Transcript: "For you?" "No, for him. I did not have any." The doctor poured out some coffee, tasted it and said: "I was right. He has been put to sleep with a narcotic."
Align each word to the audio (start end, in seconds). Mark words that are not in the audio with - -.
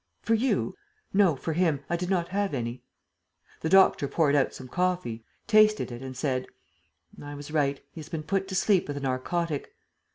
"For 0.23 0.33
you?" 0.33 0.73
"No, 1.13 1.35
for 1.35 1.53
him. 1.53 1.81
I 1.87 1.95
did 1.95 2.09
not 2.09 2.29
have 2.29 2.55
any." 2.55 2.81
The 3.59 3.69
doctor 3.69 4.07
poured 4.07 4.33
out 4.33 4.51
some 4.51 4.67
coffee, 4.67 5.23
tasted 5.45 5.91
it 5.91 6.01
and 6.01 6.17
said: 6.17 6.47
"I 7.21 7.35
was 7.35 7.51
right. 7.51 7.79
He 7.91 7.99
has 8.01 8.09
been 8.09 8.23
put 8.23 8.47
to 8.47 8.55
sleep 8.55 8.87
with 8.87 8.97
a 8.97 9.01
narcotic." 9.01 9.75